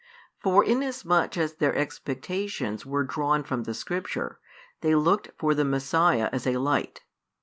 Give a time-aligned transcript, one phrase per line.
[0.41, 4.39] For inasmuch as their expectations were drawn from the Scripture,
[4.81, 7.01] they looked for the Messiah as a Light.